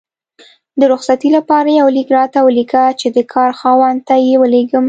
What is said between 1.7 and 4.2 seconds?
یو لیک راته ولیکه چې د کار خاوند ته